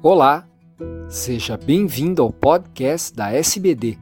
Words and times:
Olá, 0.00 0.46
seja 1.08 1.56
bem-vindo 1.56 2.22
ao 2.22 2.32
podcast 2.32 3.12
da 3.12 3.32
SBD. 3.32 3.98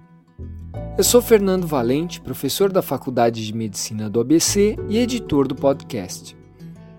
Eu 0.99 1.02
sou 1.02 1.22
Fernando 1.22 1.67
Valente, 1.67 2.20
professor 2.20 2.70
da 2.70 2.83
Faculdade 2.83 3.47
de 3.47 3.54
Medicina 3.54 4.11
do 4.11 4.20
ABC 4.20 4.77
e 4.90 4.99
editor 4.99 5.49
do 5.49 5.54
podcast. 5.54 6.36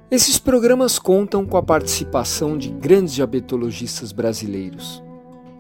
Esses 0.10 0.40
programas 0.40 0.98
contam 0.98 1.46
com 1.46 1.58
a 1.58 1.62
participação 1.62 2.58
de 2.58 2.70
grandes 2.70 3.14
diabetologistas 3.14 4.12
brasileiros. 4.12 5.04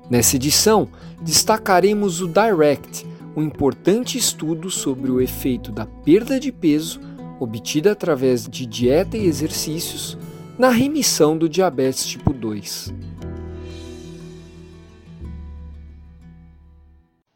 Nessa 0.09 0.35
edição, 0.35 0.87
destacaremos 1.21 2.21
o 2.21 2.27
DIRECT, 2.27 3.05
um 3.35 3.43
importante 3.43 4.17
estudo 4.17 4.71
sobre 4.71 5.11
o 5.11 5.21
efeito 5.21 5.71
da 5.71 5.85
perda 5.85 6.39
de 6.39 6.51
peso 6.51 6.99
obtida 7.39 7.91
através 7.91 8.47
de 8.47 8.65
dieta 8.65 9.15
e 9.15 9.27
exercícios 9.27 10.17
na 10.57 10.69
remissão 10.69 11.37
do 11.37 11.47
diabetes 11.47 12.03
tipo 12.03 12.33
2. 12.33 12.96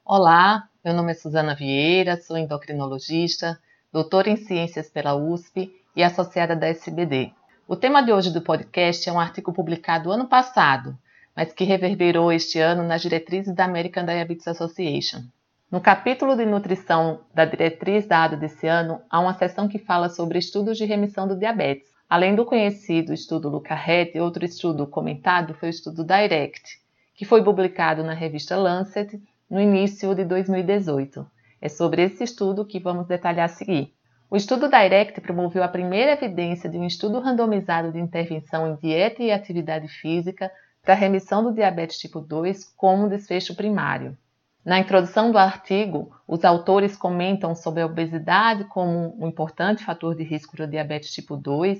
Olá, 0.03 0.67
meu 0.83 0.95
nome 0.95 1.11
é 1.11 1.13
Suzana 1.15 1.53
Vieira, 1.53 2.17
sou 2.17 2.35
endocrinologista, 2.35 3.57
doutora 3.93 4.31
em 4.31 4.35
ciências 4.35 4.89
pela 4.89 5.15
USP 5.15 5.71
e 5.95 6.03
associada 6.03 6.55
da 6.55 6.67
SBD. 6.67 7.31
O 7.67 7.75
tema 7.75 8.01
de 8.01 8.11
hoje 8.11 8.33
do 8.33 8.41
podcast 8.41 9.07
é 9.07 9.13
um 9.13 9.19
artigo 9.19 9.53
publicado 9.53 10.11
ano 10.11 10.27
passado, 10.27 10.97
mas 11.35 11.53
que 11.53 11.63
reverberou 11.63 12.31
este 12.33 12.59
ano 12.59 12.83
nas 12.83 13.03
diretrizes 13.03 13.53
da 13.53 13.65
American 13.65 14.03
Diabetes 14.03 14.47
Association. 14.47 15.21
No 15.69 15.79
capítulo 15.79 16.35
de 16.35 16.47
nutrição 16.47 17.21
da 17.31 17.45
diretriz 17.45 18.07
dada 18.07 18.35
desse 18.35 18.67
ano, 18.67 18.99
há 19.07 19.19
uma 19.19 19.35
seção 19.35 19.67
que 19.67 19.77
fala 19.77 20.09
sobre 20.09 20.39
estudos 20.39 20.79
de 20.79 20.83
remissão 20.83 21.27
do 21.27 21.37
diabetes. 21.37 21.87
Além 22.09 22.35
do 22.35 22.43
conhecido 22.43 23.13
estudo 23.13 23.49
Luca-Ret, 23.49 24.19
outro 24.19 24.43
estudo 24.43 24.87
comentado 24.87 25.53
foi 25.53 25.69
o 25.69 25.71
estudo 25.71 26.03
DIRECT, 26.03 26.81
que 27.15 27.23
foi 27.23 27.43
publicado 27.43 28.03
na 28.03 28.15
revista 28.15 28.57
Lancet 28.57 29.21
no 29.51 29.59
início 29.59 30.15
de 30.15 30.23
2018. 30.23 31.29
É 31.61 31.67
sobre 31.67 32.03
esse 32.03 32.23
estudo 32.23 32.65
que 32.65 32.79
vamos 32.79 33.05
detalhar 33.05 33.45
a 33.45 33.49
seguir. 33.49 33.93
O 34.29 34.37
estudo 34.37 34.69
DIRECT 34.69 35.19
promoveu 35.19 35.61
a 35.61 35.67
primeira 35.67 36.13
evidência 36.13 36.69
de 36.69 36.77
um 36.77 36.87
estudo 36.87 37.19
randomizado 37.19 37.91
de 37.91 37.99
intervenção 37.99 38.65
em 38.65 38.75
dieta 38.77 39.21
e 39.21 39.29
atividade 39.29 39.89
física 39.89 40.49
para 40.81 40.93
remissão 40.93 41.43
do 41.43 41.53
diabetes 41.53 41.99
tipo 41.99 42.21
2 42.21 42.63
como 42.77 43.09
desfecho 43.09 43.53
primário. 43.53 44.17
Na 44.63 44.79
introdução 44.79 45.33
do 45.33 45.37
artigo, 45.37 46.15
os 46.25 46.45
autores 46.45 46.95
comentam 46.95 47.53
sobre 47.53 47.81
a 47.81 47.85
obesidade 47.87 48.63
como 48.63 49.13
um 49.21 49.27
importante 49.27 49.83
fator 49.83 50.15
de 50.15 50.23
risco 50.23 50.55
para 50.55 50.63
o 50.63 50.69
diabetes 50.69 51.11
tipo 51.11 51.35
2 51.35 51.77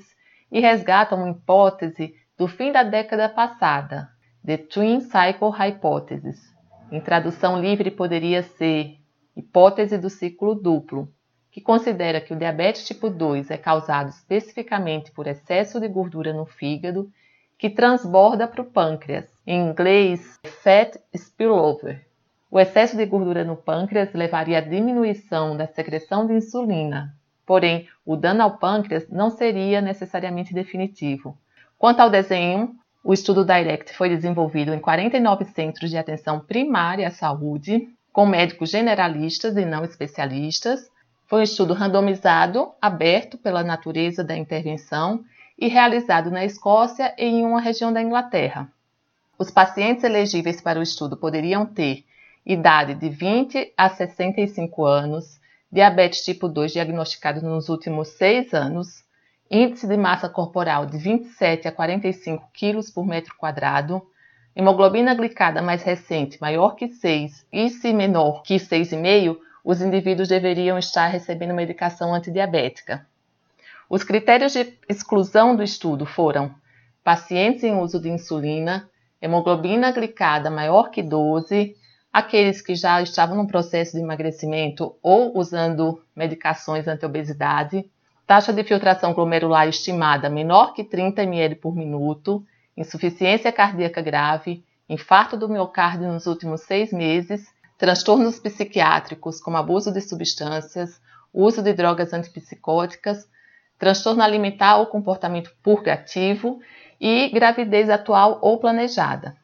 e 0.52 0.60
resgatam 0.60 1.20
uma 1.20 1.30
hipótese 1.30 2.14
do 2.38 2.50
fim 2.50 2.74
da 2.74 2.84
década 2.84 3.30
passada, 3.30 4.10
The 4.46 4.58
Twin 4.58 5.00
Cycle 5.00 5.52
Hypothesis, 5.58 6.51
em 6.92 7.00
tradução 7.00 7.60
livre, 7.60 7.90
poderia 7.90 8.44
ser 8.44 8.98
hipótese 9.36 9.98
do 9.98 10.10
ciclo 10.10 10.54
duplo, 10.54 11.08
que 11.50 11.62
considera 11.62 12.22
que 12.22 12.34
o 12.34 12.38
diabetes 12.38 12.86
tipo 12.86 13.10
2 13.10 13.50
é 13.50 13.58
causado 13.58 14.10
especificamente 14.10 15.12
por 15.12 15.28
excesso 15.28 15.80
de 15.80 15.88
gordura 15.88 16.34
no 16.34 16.46
fígado 16.46 17.12
que 17.58 17.70
transborda 17.70 18.48
para 18.48 18.62
o 18.62 18.66
pâncreas, 18.66 19.26
em 19.46 19.70
inglês 19.70 20.40
fat 20.64 20.98
spillover. 21.16 22.06
O 22.50 22.60
excesso 22.60 22.98
de 22.98 23.06
gordura 23.06 23.44
no 23.44 23.56
pâncreas 23.56 24.12
levaria 24.14 24.58
à 24.58 24.62
diminuição 24.62 25.56
da 25.56 25.68
secreção 25.68 26.26
de 26.26 26.34
insulina, 26.34 27.16
porém 27.46 27.88
o 28.06 28.16
dano 28.16 28.44
ao 28.44 28.58
pâncreas 28.58 29.08
não 29.10 29.30
seria 29.30 29.80
necessariamente 29.80 30.54
definitivo. 30.54 31.38
Quanto 31.78 32.00
ao 32.00 32.10
desenho, 32.10 32.76
o 33.04 33.14
estudo 33.14 33.44
DIRECT 33.44 33.94
foi 33.94 34.10
desenvolvido 34.10 34.74
em 34.74 34.80
49 34.80 35.46
centros 35.46 35.90
de 35.90 35.98
atenção 35.98 36.40
primária 36.40 37.08
à 37.08 37.12
saúde, 37.12 37.90
com 38.14 38.26
médicos 38.26 38.70
generalistas 38.70 39.58
e 39.58 39.66
não 39.66 39.84
especialistas. 39.84 40.90
Foi 41.26 41.40
um 41.40 41.44
estudo 41.44 41.74
randomizado, 41.74 42.72
aberto 42.80 43.38
pela 43.38 43.64
natureza 43.64 44.24
da 44.24 44.38
intervenção 44.38 45.24
e 45.58 45.68
realizado 45.68 46.30
na 46.30 46.46
Escócia 46.46 47.14
e 47.18 47.26
em 47.26 47.44
uma 47.44 47.60
região 47.60 47.92
da 47.92 48.02
Inglaterra. 48.02 48.72
Os 49.38 49.50
pacientes 49.50 50.04
elegíveis 50.04 50.62
para 50.62 50.80
o 50.80 50.84
estudo 50.84 51.18
poderiam 51.18 51.66
ter 51.66 52.04
idade 52.46 52.94
de 52.94 53.10
20 53.10 53.74
a 53.76 53.90
65 53.90 54.86
anos, 54.86 55.40
diabetes 55.72 56.24
tipo 56.24 56.48
2 56.48 56.74
diagnosticado 56.74 57.42
nos 57.42 57.70
últimos 57.70 58.10
seis 58.10 58.54
anos, 58.54 59.04
índice 59.52 59.86
de 59.86 59.98
massa 59.98 60.30
corporal 60.30 60.86
de 60.86 60.98
27 60.98 61.68
a 61.68 61.74
45 61.74 62.50
kg 62.58 62.80
por 62.94 63.06
metro 63.06 63.36
quadrado, 63.36 64.02
hemoglobina 64.56 65.14
glicada 65.14 65.62
mais 65.62 65.84
recente 65.84 66.40
maior 66.40 66.74
que 66.74 66.88
6 66.88 67.46
e 67.52 67.70
se 67.70 67.92
menor 67.92 68.44
que 68.44 68.56
6,5, 68.56 69.38
os 69.62 69.82
indivíduos 69.82 70.30
deveriam 70.30 70.78
estar 70.78 71.08
recebendo 71.08 71.54
medicação 71.54 72.14
antidiabética. 72.14 73.06
Os 73.90 74.06
critérios 74.06 74.54
de 74.54 74.74
exclusão 74.88 75.54
do 75.54 75.62
estudo 75.62 76.06
foram 76.06 76.56
pacientes 77.04 77.66
em 77.66 77.76
uso 77.76 78.00
de 78.00 78.10
insulina, 78.10 78.90
hemoglobina 79.22 79.92
glicada 79.92 80.50
maior 80.50 80.90
que 80.92 81.04
12, 81.04 81.76
aqueles 82.12 82.62
que 82.62 82.74
já 82.74 83.02
estavam 83.02 83.36
no 83.36 83.48
processo 83.48 83.98
de 83.98 84.00
emagrecimento 84.00 84.96
ou 85.04 85.38
usando 85.38 86.02
medicações 86.16 86.88
anti-obesidade, 86.88 87.86
taxa 88.26 88.54
de 88.54 88.64
filtração 88.64 89.14
glomerular 89.14 89.68
estimada 89.68 90.30
menor 90.30 90.74
que 90.74 90.84
30 90.84 91.24
ml 91.24 91.56
por 91.56 91.76
minuto, 91.76 92.46
insuficiência 92.78 93.52
cardíaca 93.52 94.02
grave, 94.02 94.64
infarto 94.88 95.38
do 95.38 95.50
miocárdio 95.50 96.12
nos 96.12 96.28
últimos 96.28 96.62
seis 96.62 96.92
meses, 96.92 97.46
transtornos 97.78 98.40
psiquiátricos 98.40 99.40
como 99.40 99.58
abuso 99.58 99.92
de 99.92 100.02
substâncias, 100.02 101.02
uso 101.34 101.62
de 101.62 101.74
drogas 101.74 102.14
antipsicóticas, 102.14 103.28
transtorno 103.78 104.22
alimentar 104.22 104.78
ou 104.78 104.86
comportamento 104.86 105.52
purgativo 105.64 106.60
e 107.00 107.30
gravidez 107.30 107.90
atual 107.90 108.38
ou 108.42 108.60
planejada. 108.60 109.36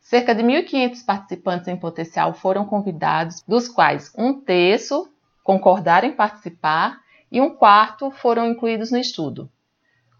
Cerca 0.00 0.34
de 0.34 0.42
1.500 0.42 1.04
participantes 1.06 1.68
em 1.68 1.76
potencial 1.76 2.34
foram 2.34 2.66
convidados, 2.66 3.42
dos 3.46 3.68
quais 3.68 4.12
um 4.18 4.38
terço 4.40 5.08
concordaram 5.42 6.08
em 6.08 6.12
participar 6.12 7.01
e 7.32 7.40
um 7.40 7.48
quarto 7.48 8.10
foram 8.10 8.46
incluídos 8.46 8.92
no 8.92 8.98
estudo. 8.98 9.50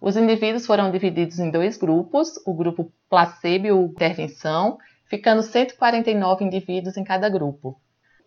Os 0.00 0.16
indivíduos 0.16 0.64
foram 0.64 0.90
divididos 0.90 1.38
em 1.38 1.50
dois 1.50 1.76
grupos, 1.76 2.40
o 2.46 2.54
grupo 2.54 2.90
placebo 3.08 3.66
e 3.66 3.70
o 3.70 3.84
intervenção, 3.84 4.78
ficando 5.04 5.42
149 5.42 6.42
indivíduos 6.42 6.96
em 6.96 7.04
cada 7.04 7.28
grupo. 7.28 7.78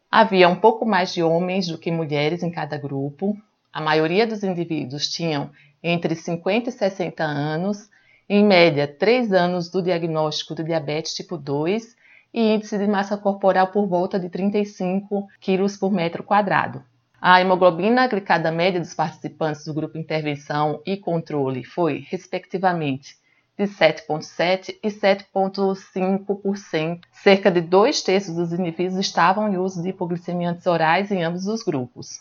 Havia 0.10 0.48
um 0.48 0.56
pouco 0.56 0.86
mais 0.86 1.12
de 1.12 1.24
homens 1.24 1.68
do 1.68 1.80
que 1.80 1.92
mulheres 1.92 2.44
em 2.44 2.52
cada 2.52 2.78
grupo. 2.78 3.36
A 3.74 3.82
maioria 3.82 4.28
dos 4.28 4.44
indivíduos 4.44 5.10
tinham 5.10 5.50
entre 5.82 6.16
50 6.16 6.70
e 6.70 6.72
60 6.72 7.24
anos, 7.24 7.90
em 8.30 8.46
média 8.46 8.88
3 8.88 9.34
anos 9.34 9.70
do 9.70 9.82
diagnóstico 9.82 10.54
de 10.54 10.64
diabetes 10.64 11.16
tipo 11.16 11.38
2 11.38 11.96
e 12.32 12.54
índice 12.54 12.78
de 12.78 12.88
massa 12.88 13.18
corporal 13.18 13.68
por 13.68 13.88
volta 13.88 14.20
de 14.20 14.30
35 14.30 15.28
kg 15.42 15.80
por 15.80 15.92
metro 15.92 16.24
quadrado. 16.24 16.84
A 17.28 17.42
hemoglobina 17.42 18.06
glicada 18.06 18.52
média 18.52 18.80
dos 18.80 18.94
participantes 18.94 19.66
do 19.66 19.74
grupo 19.74 19.98
intervenção 19.98 20.80
e 20.86 20.96
controle 20.96 21.64
foi, 21.64 22.06
respectivamente, 22.08 23.16
de 23.58 23.64
7,7% 23.64 24.76
e 24.84 24.90
7,5%. 24.90 27.00
Cerca 27.12 27.50
de 27.50 27.62
dois 27.62 28.04
terços 28.04 28.36
dos 28.36 28.54
indivíduos 28.54 29.00
estavam 29.00 29.52
em 29.52 29.58
uso 29.58 29.82
de 29.82 29.90
hipoglicemiantes 29.90 30.68
orais 30.68 31.12
em 31.12 31.24
ambos 31.24 31.48
os 31.48 31.64
grupos. 31.64 32.20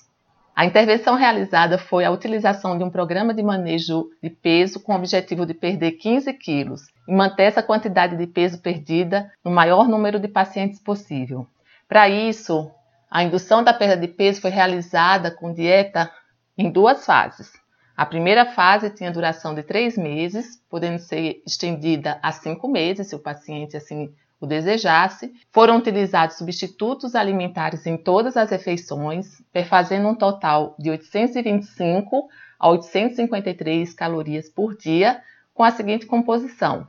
A 0.57 0.65
intervenção 0.65 1.17
realizada 1.17 1.77
foi 1.77 2.07
a 2.07 2.11
utilização 2.11 2.79
de 2.79 2.83
um 2.83 2.89
programa 2.89 3.35
de 3.35 3.43
manejo 3.43 4.09
de 4.23 4.31
peso 4.31 4.81
com 4.81 4.95
o 4.95 4.97
objetivo 4.97 5.45
de 5.45 5.53
perder 5.53 5.93
15 5.93 6.33
quilos 6.33 6.87
e 7.07 7.13
manter 7.13 7.43
essa 7.43 7.63
quantidade 7.63 8.17
de 8.17 8.27
peso 8.27 8.59
perdida 8.59 9.31
no 9.45 9.51
maior 9.51 9.87
número 9.87 10.19
de 10.19 10.29
pacientes 10.29 10.81
possível. 10.81 11.47
Para 11.87 12.09
isso, 12.09 12.73
a 13.15 13.23
indução 13.23 13.63
da 13.63 13.73
perda 13.73 13.97
de 13.97 14.09
peso 14.09 14.41
foi 14.41 14.51
realizada 14.51 15.31
com 15.31 15.53
dieta 15.53 16.11
em 16.59 16.69
duas 16.69 17.07
fases. 17.07 17.53
A 17.97 18.05
primeira 18.05 18.45
fase 18.45 18.91
tinha 18.91 19.13
duração 19.13 19.55
de 19.55 19.63
três 19.63 19.97
meses, 19.97 20.61
podendo 20.69 20.99
ser 20.99 21.41
estendida 21.47 22.19
a 22.21 22.33
cinco 22.33 22.67
meses, 22.67 23.07
se 23.07 23.15
o 23.15 23.21
paciente 23.21 23.77
assim 23.77 24.13
o 24.41 24.47
desejasse. 24.47 25.33
Foram 25.53 25.77
utilizados 25.77 26.37
substitutos 26.37 27.15
alimentares 27.15 27.87
em 27.87 27.97
todas 27.97 28.37
as 28.37 28.51
refeições, 28.51 29.41
perfazendo 29.53 30.09
um 30.09 30.15
total 30.17 30.75
de 30.77 30.91
825 30.91 32.29
a 32.59 32.69
853 32.69 33.95
calorias 33.95 34.49
por 34.49 34.77
dia, 34.77 35.23
com 35.55 35.63
a 35.63 35.71
seguinte 35.71 36.05
composição: 36.05 36.85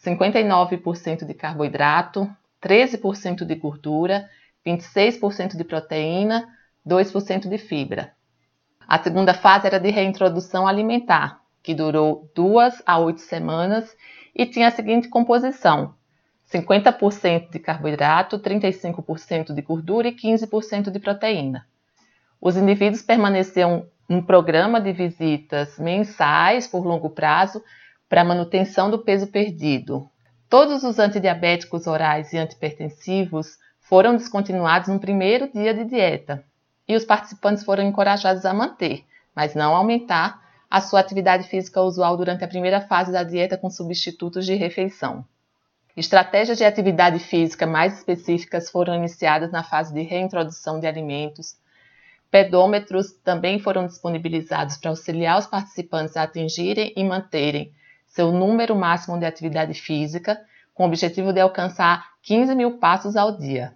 59% 0.00 1.26
de 1.26 1.34
carboidrato, 1.34 2.30
13% 2.62 3.44
de 3.44 3.56
gordura 3.56 4.30
26% 4.66 5.56
de 5.56 5.64
proteína, 5.64 6.48
2% 6.86 7.48
de 7.48 7.58
fibra. 7.58 8.12
A 8.86 9.02
segunda 9.02 9.32
fase 9.32 9.66
era 9.66 9.80
de 9.80 9.90
reintrodução 9.90 10.66
alimentar, 10.66 11.40
que 11.62 11.74
durou 11.74 12.30
duas 12.34 12.82
a 12.84 12.98
oito 12.98 13.20
semanas 13.20 13.96
e 14.34 14.44
tinha 14.44 14.68
a 14.68 14.70
seguinte 14.70 15.08
composição: 15.08 15.94
50% 16.52 17.50
de 17.50 17.58
carboidrato, 17.58 18.38
35% 18.38 19.54
de 19.54 19.62
gordura 19.62 20.08
e 20.08 20.12
15% 20.12 20.90
de 20.90 20.98
proteína. 20.98 21.66
Os 22.40 22.56
indivíduos 22.56 23.00
permaneciam 23.00 23.86
num 24.08 24.22
programa 24.22 24.80
de 24.80 24.92
visitas 24.92 25.78
mensais 25.78 26.66
por 26.66 26.84
longo 26.84 27.08
prazo 27.08 27.62
para 28.08 28.22
manutenção 28.22 28.90
do 28.90 28.98
peso 28.98 29.26
perdido. 29.28 30.08
Todos 30.48 30.84
os 30.84 30.98
antidiabéticos 30.98 31.86
orais 31.86 32.32
e 32.34 32.38
antipertensivos 32.38 33.56
foram 33.84 34.16
descontinuados 34.16 34.88
no 34.88 34.98
primeiro 34.98 35.50
dia 35.52 35.72
de 35.74 35.84
dieta 35.84 36.44
e 36.88 36.96
os 36.96 37.04
participantes 37.04 37.62
foram 37.62 37.84
encorajados 37.84 38.44
a 38.44 38.52
manter, 38.52 39.04
mas 39.34 39.54
não 39.54 39.74
aumentar, 39.74 40.42
a 40.70 40.80
sua 40.80 41.00
atividade 41.00 41.46
física 41.48 41.80
usual 41.80 42.16
durante 42.16 42.42
a 42.42 42.48
primeira 42.48 42.80
fase 42.80 43.12
da 43.12 43.22
dieta 43.22 43.56
com 43.56 43.70
substitutos 43.70 44.44
de 44.44 44.54
refeição. 44.54 45.24
Estratégias 45.96 46.58
de 46.58 46.64
atividade 46.64 47.20
física 47.20 47.66
mais 47.66 47.98
específicas 47.98 48.70
foram 48.70 48.94
iniciadas 48.94 49.52
na 49.52 49.62
fase 49.62 49.94
de 49.94 50.02
reintrodução 50.02 50.80
de 50.80 50.86
alimentos. 50.86 51.56
Pedômetros 52.30 53.12
também 53.22 53.60
foram 53.60 53.86
disponibilizados 53.86 54.76
para 54.78 54.90
auxiliar 54.90 55.38
os 55.38 55.46
participantes 55.46 56.16
a 56.16 56.24
atingirem 56.24 56.92
e 56.96 57.04
manterem 57.04 57.72
seu 58.06 58.32
número 58.32 58.74
máximo 58.74 59.18
de 59.18 59.26
atividade 59.26 59.74
física, 59.74 60.40
com 60.74 60.82
o 60.82 60.86
objetivo 60.86 61.32
de 61.32 61.40
alcançar 61.40 62.04
15 62.22 62.54
mil 62.54 62.78
passos 62.78 63.16
ao 63.16 63.38
dia. 63.38 63.72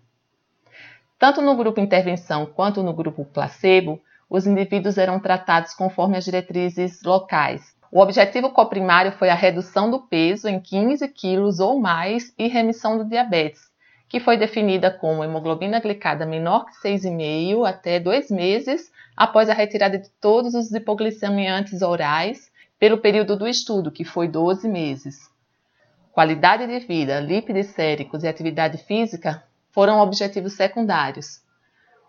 Tanto 1.18 1.40
no 1.40 1.56
grupo 1.56 1.80
intervenção 1.80 2.46
quanto 2.46 2.82
no 2.82 2.92
grupo 2.92 3.24
placebo, 3.24 4.00
os 4.28 4.46
indivíduos 4.46 4.98
eram 4.98 5.18
tratados 5.18 5.72
conforme 5.72 6.16
as 6.16 6.24
diretrizes 6.24 7.02
locais. 7.02 7.74
O 7.90 8.00
objetivo 8.00 8.50
coprimário 8.50 9.12
foi 9.12 9.30
a 9.30 9.34
redução 9.34 9.90
do 9.90 10.00
peso 10.00 10.46
em 10.46 10.60
15 10.60 11.08
quilos 11.08 11.58
ou 11.58 11.80
mais 11.80 12.34
e 12.38 12.46
remissão 12.46 12.98
do 12.98 13.04
diabetes, 13.04 13.62
que 14.08 14.20
foi 14.20 14.36
definida 14.36 14.90
como 14.90 15.24
hemoglobina 15.24 15.80
glicada 15.80 16.26
menor 16.26 16.66
que 16.66 16.88
6,5 16.88 17.66
até 17.66 17.98
2 17.98 18.30
meses 18.30 18.92
após 19.16 19.48
a 19.48 19.54
retirada 19.54 19.98
de 19.98 20.10
todos 20.20 20.54
os 20.54 20.70
hipoglicemiantes 20.70 21.80
orais 21.80 22.50
pelo 22.78 22.98
período 22.98 23.36
do 23.36 23.48
estudo, 23.48 23.90
que 23.90 24.04
foi 24.04 24.28
12 24.28 24.68
meses. 24.68 25.30
Qualidade 26.18 26.66
de 26.66 26.80
vida, 26.80 27.20
lípides 27.20 27.68
séricos 27.68 28.24
e 28.24 28.26
atividade 28.26 28.76
física 28.76 29.44
foram 29.70 30.00
objetivos 30.00 30.54
secundários. 30.54 31.40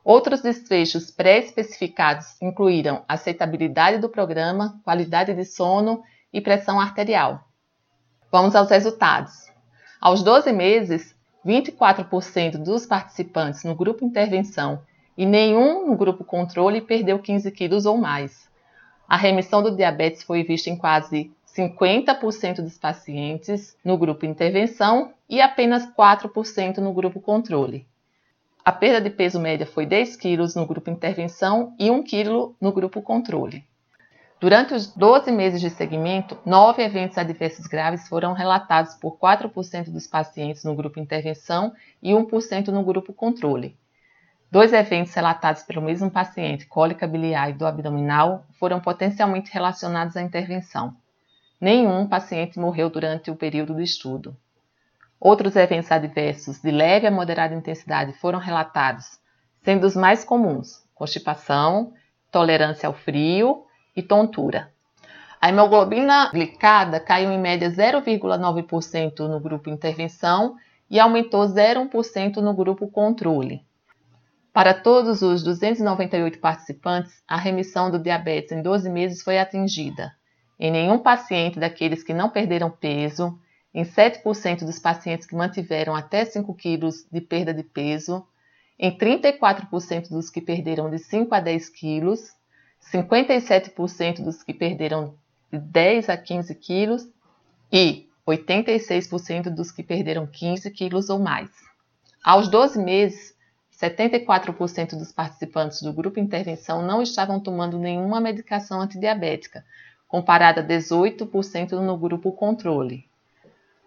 Outros 0.03 0.41
desfechos 0.41 1.11
pré-especificados 1.11 2.35
incluíram 2.41 3.03
aceitabilidade 3.07 3.99
do 3.99 4.09
programa, 4.09 4.81
qualidade 4.83 5.31
de 5.35 5.45
sono 5.45 6.01
e 6.33 6.41
pressão 6.41 6.79
arterial. 6.79 7.43
Vamos 8.31 8.55
aos 8.55 8.71
resultados. 8.71 9.45
Aos 10.01 10.23
12 10.23 10.51
meses, 10.53 11.15
24% 11.45 12.57
dos 12.57 12.87
participantes 12.87 13.63
no 13.63 13.75
grupo 13.75 14.03
intervenção 14.03 14.81
e 15.15 15.23
nenhum 15.23 15.85
no 15.85 15.95
grupo 15.95 16.23
controle 16.23 16.81
perdeu 16.81 17.19
15 17.19 17.51
quilos 17.51 17.85
ou 17.85 17.95
mais. 17.95 18.49
A 19.07 19.15
remissão 19.15 19.61
do 19.61 19.75
diabetes 19.75 20.23
foi 20.23 20.43
vista 20.43 20.67
em 20.67 20.75
quase 20.75 21.31
50% 21.55 22.61
dos 22.61 22.77
pacientes 22.77 23.75
no 23.83 23.97
grupo 23.97 24.25
intervenção 24.25 25.13
e 25.29 25.41
apenas 25.41 25.85
4% 25.85 26.77
no 26.77 26.93
grupo 26.93 27.19
controle. 27.19 27.85
A 28.63 28.71
perda 28.71 29.01
de 29.01 29.09
peso 29.09 29.39
média 29.39 29.65
foi 29.65 29.85
10 29.85 30.15
kg 30.15 30.55
no 30.55 30.65
grupo 30.65 30.89
intervenção 30.89 31.73
e 31.79 31.89
1 31.89 32.03
kg 32.03 32.53
no 32.61 32.71
grupo 32.71 33.01
controle. 33.01 33.63
Durante 34.39 34.73
os 34.73 34.87
12 34.93 35.31
meses 35.31 35.59
de 35.59 35.69
segmento, 35.69 36.37
nove 36.45 36.81
eventos 36.81 37.17
adversos 37.17 37.67
graves 37.67 38.07
foram 38.07 38.31
relatados 38.31 38.95
por 38.95 39.17
4% 39.17 39.89
dos 39.89 40.07
pacientes 40.07 40.63
no 40.63 40.75
grupo 40.75 40.99
intervenção 40.99 41.73
e 42.01 42.11
1% 42.11 42.67
no 42.67 42.83
grupo 42.83 43.11
controle. 43.11 43.75
Dois 44.49 44.71
eventos 44.71 45.13
relatados 45.13 45.63
pelo 45.63 45.81
mesmo 45.81 46.09
paciente, 46.09 46.65
cólica 46.65 47.05
biliar 47.05 47.49
e 47.49 47.53
do 47.53 47.67
abdominal, 47.67 48.45
foram 48.57 48.79
potencialmente 48.79 49.51
relacionados 49.51 50.15
à 50.15 50.21
intervenção. 50.21 50.95
Nenhum 51.59 52.07
paciente 52.07 52.59
morreu 52.59 52.89
durante 52.89 53.29
o 53.29 53.35
período 53.35 53.73
do 53.73 53.81
estudo. 53.81 54.35
Outros 55.19 55.55
eventos 55.55 55.91
adversos 55.91 56.61
de 56.61 56.71
leve 56.71 57.05
a 57.05 57.11
moderada 57.11 57.53
intensidade 57.53 58.13
foram 58.13 58.39
relatados, 58.39 59.19
sendo 59.61 59.85
os 59.85 59.95
mais 59.95 60.23
comuns 60.23 60.87
constipação, 60.99 61.93
tolerância 62.29 62.85
ao 62.85 62.93
frio 62.93 63.65
e 63.95 64.03
tontura. 64.03 64.69
A 65.41 65.47
hemoglobina 65.47 66.29
glicada 66.33 66.99
caiu 66.99 67.31
em 67.31 67.39
média 67.39 67.69
0,9% 67.69 69.19
no 69.19 69.39
grupo 69.39 69.69
intervenção 69.69 70.57
e 70.89 70.99
aumentou 70.99 71.45
0,1% 71.45 72.37
no 72.37 72.53
grupo 72.53 72.89
controle. 72.89 73.65
Para 74.51 74.73
todos 74.73 75.21
os 75.21 75.41
298 75.41 76.39
participantes, 76.39 77.23
a 77.25 77.37
remissão 77.37 77.89
do 77.89 77.97
diabetes 77.97 78.51
em 78.51 78.61
12 78.61 78.89
meses 78.89 79.23
foi 79.23 79.39
atingida. 79.39 80.11
Em 80.59 80.71
nenhum 80.71 80.99
paciente 80.99 81.57
daqueles 81.57 82.03
que 82.03 82.13
não 82.13 82.29
perderam 82.29 82.69
peso, 82.69 83.39
em 83.73 83.83
7% 83.83 84.65
dos 84.65 84.77
pacientes 84.77 85.25
que 85.25 85.35
mantiveram 85.35 85.95
até 85.95 86.25
5 86.25 86.53
quilos 86.55 87.05
de 87.09 87.21
perda 87.21 87.53
de 87.53 87.63
peso, 87.63 88.25
em 88.77 88.97
34% 88.97 90.09
dos 90.09 90.29
que 90.29 90.41
perderam 90.41 90.89
de 90.89 90.99
5 90.99 91.33
a 91.33 91.39
10 91.39 91.69
quilos, 91.69 92.35
57% 92.91 94.23
dos 94.23 94.43
que 94.43 94.53
perderam 94.53 95.15
de 95.51 95.59
10 95.59 96.09
a 96.09 96.17
15 96.17 96.55
quilos 96.55 97.07
e 97.71 98.07
86% 98.27 99.49
dos 99.49 99.71
que 99.71 99.83
perderam 99.83 100.27
15 100.27 100.69
quilos 100.71 101.09
ou 101.09 101.19
mais. 101.19 101.49
Aos 102.23 102.49
12 102.49 102.83
meses, 102.83 103.33
74% 103.81 104.97
dos 104.97 105.11
participantes 105.11 105.81
do 105.81 105.93
grupo 105.93 106.19
intervenção 106.19 106.81
não 106.81 107.01
estavam 107.01 107.39
tomando 107.39 107.79
nenhuma 107.79 108.19
medicação 108.19 108.81
antidiabética, 108.81 109.63
comparada 110.09 110.61
a 110.61 110.63
18% 110.63 111.73
no 111.73 111.95
grupo 111.95 112.31
controle. 112.31 113.05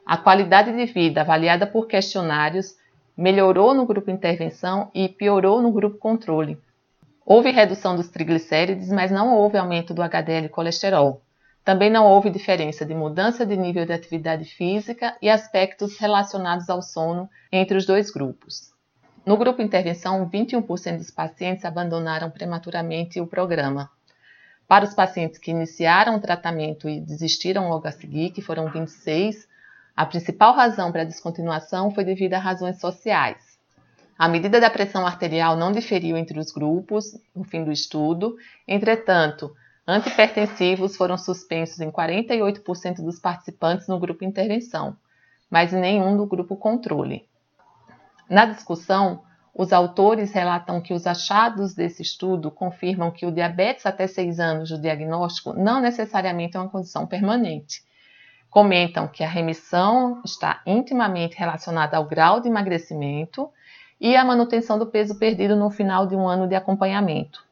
A 0.06 0.16
qualidade 0.16 0.72
de 0.72 0.86
vida 0.86 1.20
avaliada 1.20 1.66
por 1.66 1.88
questionários 1.88 2.76
melhorou 3.16 3.74
no 3.74 3.84
grupo 3.84 4.10
intervenção 4.10 4.88
e 4.94 5.08
piorou 5.08 5.60
no 5.60 5.72
grupo 5.72 5.98
controle. 5.98 6.56
Houve 7.26 7.50
redução 7.50 7.96
dos 7.96 8.08
triglicérides, 8.08 8.88
mas 8.88 9.10
não 9.10 9.36
houve 9.36 9.58
aumento 9.58 9.92
do 9.92 10.00
HDL 10.00 10.48
colesterol. 10.48 11.20
Também 11.64 11.90
não 11.90 12.06
houve 12.06 12.30
diferença 12.30 12.86
de 12.86 12.94
mudança 12.94 13.44
de 13.44 13.56
nível 13.56 13.84
de 13.84 13.92
atividade 13.92 14.44
física 14.44 15.16
e 15.20 15.28
aspectos 15.28 15.98
relacionados 15.98 16.70
ao 16.70 16.82
sono 16.82 17.28
entre 17.50 17.76
os 17.76 17.84
dois 17.84 18.10
grupos. 18.10 18.72
No 19.24 19.36
grupo 19.36 19.62
intervenção, 19.62 20.28
21% 20.28 20.98
dos 20.98 21.10
pacientes 21.10 21.64
abandonaram 21.64 22.30
prematuramente 22.30 23.20
o 23.20 23.26
programa. 23.26 23.88
Para 24.66 24.84
os 24.84 24.94
pacientes 24.94 25.38
que 25.38 25.50
iniciaram 25.50 26.16
o 26.16 26.20
tratamento 26.20 26.88
e 26.88 27.00
desistiram 27.00 27.68
logo 27.68 27.86
a 27.86 27.92
seguir, 27.92 28.30
que 28.30 28.40
foram 28.40 28.70
26, 28.70 29.46
a 29.94 30.06
principal 30.06 30.54
razão 30.54 30.90
para 30.90 31.02
a 31.02 31.06
descontinuação 31.06 31.90
foi 31.90 32.04
devido 32.04 32.34
a 32.34 32.38
razões 32.38 32.80
sociais. 32.80 33.58
A 34.18 34.28
medida 34.28 34.60
da 34.60 34.70
pressão 34.70 35.06
arterial 35.06 35.56
não 35.56 35.72
diferiu 35.72 36.16
entre 36.16 36.38
os 36.38 36.52
grupos 36.52 37.18
no 37.34 37.44
fim 37.44 37.64
do 37.64 37.72
estudo, 37.72 38.36
entretanto, 38.66 39.54
antipertensivos 39.86 40.96
foram 40.96 41.18
suspensos 41.18 41.80
em 41.80 41.90
48% 41.90 43.02
dos 43.02 43.18
participantes 43.18 43.88
no 43.88 43.98
grupo 43.98 44.24
intervenção, 44.24 44.96
mas 45.50 45.72
em 45.72 45.80
nenhum 45.80 46.16
do 46.16 46.24
grupo 46.24 46.56
controle. 46.56 47.28
Na 48.30 48.46
discussão, 48.46 49.22
os 49.54 49.72
autores 49.72 50.32
relatam 50.32 50.80
que 50.80 50.94
os 50.94 51.06
achados 51.06 51.74
desse 51.74 52.02
estudo 52.02 52.50
confirmam 52.50 53.10
que 53.10 53.26
o 53.26 53.32
diabetes 53.32 53.86
até 53.86 54.06
6 54.06 54.40
anos 54.40 54.70
do 54.70 54.80
diagnóstico 54.80 55.52
não 55.52 55.80
necessariamente 55.80 56.56
é 56.56 56.60
uma 56.60 56.70
condição 56.70 57.06
permanente 57.06 57.82
Comentam 58.52 59.08
que 59.08 59.24
a 59.24 59.28
remissão 59.28 60.20
está 60.26 60.60
intimamente 60.66 61.38
relacionada 61.38 61.96
ao 61.96 62.04
grau 62.04 62.38
de 62.38 62.48
emagrecimento 62.48 63.48
e 63.98 64.14
à 64.14 64.22
manutenção 64.22 64.78
do 64.78 64.84
peso 64.84 65.18
perdido 65.18 65.56
no 65.56 65.70
final 65.70 66.06
de 66.06 66.14
um 66.14 66.28
ano 66.28 66.46
de 66.46 66.54
acompanhamento. 66.54 67.42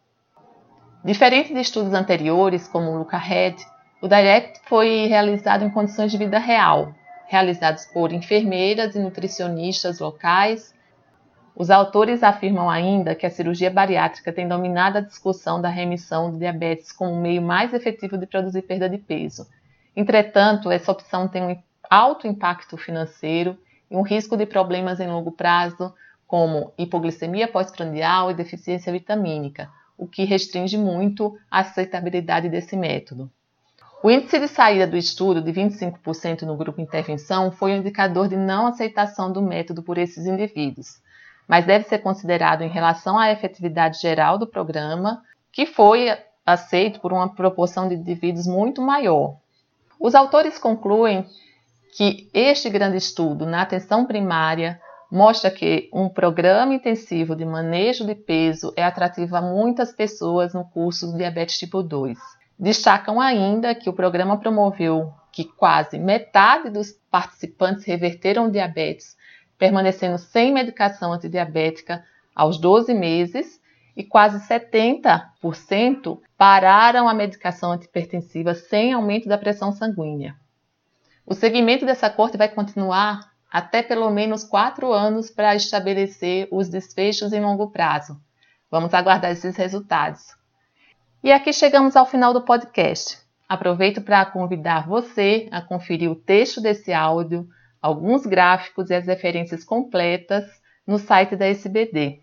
Diferente 1.03 1.55
de 1.55 1.61
estudos 1.61 1.95
anteriores, 1.95 2.69
como 2.69 2.91
o 2.91 2.99
Luca 2.99 3.17
Red, 3.17 3.57
o 4.03 4.07
Direct 4.07 4.61
foi 4.67 5.07
realizado 5.07 5.65
em 5.65 5.71
condições 5.71 6.13
de 6.13 6.19
vida 6.19 6.39
real, 6.39 6.95
realizados 7.29 7.87
por 7.87 8.13
enfermeiras 8.13 8.95
e 8.95 8.99
nutricionistas 8.99 10.01
locais. 10.01 10.75
Os 11.61 11.69
autores 11.69 12.23
afirmam 12.23 12.71
ainda 12.71 13.15
que 13.15 13.27
a 13.27 13.31
cirurgia 13.31 13.71
bariátrica 13.71 14.33
tem 14.33 14.49
dominado 14.49 14.97
a 14.97 15.03
discussão 15.03 15.61
da 15.61 15.69
remissão 15.69 16.31
do 16.31 16.39
diabetes 16.39 16.91
como 16.91 17.13
um 17.13 17.21
meio 17.21 17.43
mais 17.43 17.75
efetivo 17.75 18.17
de 18.17 18.27
produzir 18.27 18.63
perda 18.63 18.89
de 18.89 18.97
peso 18.97 19.47
Entretanto, 19.95 20.71
essa 20.71 20.91
opção 20.91 21.29
tem 21.29 21.43
um 21.43 21.63
alto 21.91 22.27
impacto 22.27 22.79
financeiro 22.79 23.59
e 23.91 23.95
um 23.95 24.01
risco 24.01 24.39
de 24.39 24.47
problemas 24.47 25.01
em 25.01 25.09
longo 25.09 25.33
prazo, 25.33 25.93
como 26.27 26.73
hipoglicemia 26.79 27.47
pós-prandial 27.47 28.31
e 28.31 28.35
deficiência 28.35 28.91
vitamínica, 28.91 29.69
o 29.99 30.07
que 30.07 30.25
restringe 30.25 30.79
muito 30.79 31.37
a 31.51 31.61
aceitabilidade 31.61 32.49
desse 32.49 32.75
método. 32.75 33.31
O 34.03 34.11
índice 34.11 34.39
de 34.39 34.49
saída 34.49 34.87
do 34.87 34.97
estudo 34.97 35.43
de 35.43 35.53
25% 35.53 36.41
no 36.45 36.57
grupo 36.57 36.81
intervenção 36.81 37.53
foi 37.53 37.73
um 37.73 37.77
indicador 37.77 38.29
de 38.29 38.37
não 38.39 38.67
aceitação 38.67 39.31
do 39.31 39.43
método 39.43 39.83
por 39.83 39.99
esses 39.99 40.25
indivíduos, 40.25 41.03
mas 41.51 41.67
deve 41.67 41.85
ser 41.89 41.99
considerado 41.99 42.63
em 42.63 42.69
relação 42.69 43.19
à 43.19 43.33
efetividade 43.33 44.01
geral 44.01 44.39
do 44.39 44.47
programa, 44.47 45.21
que 45.51 45.67
foi 45.67 46.17
aceito 46.47 47.01
por 47.01 47.13
uma 47.13 47.35
proporção 47.35 47.89
de 47.89 47.97
indivíduos 47.97 48.47
muito 48.47 48.81
maior. 48.81 49.37
Os 49.99 50.15
autores 50.15 50.59
concluem 50.59 51.27
que 51.97 52.31
este 52.33 52.71
grande 52.71 52.99
estudo 52.99 53.47
na 53.47 53.63
atenção 53.63 54.07
primária 54.07 54.81
mostra 55.11 55.51
que 55.51 55.91
um 55.93 56.09
programa 56.09 56.73
intensivo 56.73 57.35
de 57.35 57.45
manejo 57.45 58.07
de 58.07 58.15
peso 58.15 58.73
é 58.77 58.85
atrativo 58.85 59.35
a 59.35 59.43
muitas 59.43 59.93
pessoas 59.93 60.55
no 60.55 60.65
curso 60.65 61.11
de 61.11 61.19
diabetes 61.19 61.59
tipo 61.59 61.83
2. 61.83 62.17
Destacam 62.57 63.21
ainda 63.21 63.75
que 63.75 63.91
o 63.91 63.93
programa 63.93 64.39
promoveu 64.39 65.13
que 65.33 65.43
quase 65.45 65.99
metade 65.99 66.71
dos 66.71 66.93
participantes 67.11 67.85
reverteram 67.85 68.49
diabetes, 68.49 69.17
permanecendo 69.61 70.19
sem 70.19 70.53
medicação 70.53 71.13
antidiabética 71.13 72.03
aos 72.35 72.59
12 72.59 72.93
meses, 72.95 73.61
e 73.97 74.03
quase 74.03 74.39
70% 74.49 76.19
pararam 76.39 77.07
a 77.07 77.13
medicação 77.13 77.73
antipertensiva 77.73 78.55
sem 78.55 78.95
aumento 78.95 79.29
da 79.29 79.37
pressão 79.37 79.73
sanguínea. 79.73 80.35
O 81.27 81.35
segmento 81.35 81.85
dessa 81.85 82.09
corte 82.09 82.39
vai 82.39 82.49
continuar 82.49 83.31
até 83.53 83.83
pelo 83.83 84.11
menos 84.11 84.43
quatro 84.43 84.93
anos 84.93 85.31
para 85.31 85.55
estabelecer 85.55 86.49
os 86.51 86.69
desfechos 86.69 87.33
em 87.33 87.41
longo 87.41 87.71
prazo. 87.71 88.19
Vamos 88.71 88.95
aguardar 88.95 89.33
esses 89.33 89.57
resultados. 89.57 90.35
E 91.23 91.31
aqui 91.31 91.53
chegamos 91.53 91.95
ao 91.95 92.07
final 92.07 92.33
do 92.33 92.43
podcast. 92.43 93.19
Aproveito 93.47 94.01
para 94.01 94.25
convidar 94.25 94.87
você 94.87 95.49
a 95.51 95.61
conferir 95.61 96.11
o 96.11 96.15
texto 96.15 96.61
desse 96.61 96.93
áudio, 96.93 97.47
alguns 97.81 98.27
gráficos 98.27 98.91
e 98.91 98.95
as 98.95 99.07
referências 99.07 99.65
completas 99.65 100.45
no 100.87 100.99
site 100.99 101.37
da 101.37 101.47
SBD. 101.47 102.21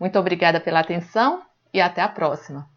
Muito 0.00 0.18
obrigada 0.18 0.60
pela 0.60 0.80
atenção 0.80 1.42
e 1.72 1.80
até 1.80 2.00
a 2.00 2.08
próxima! 2.08 2.71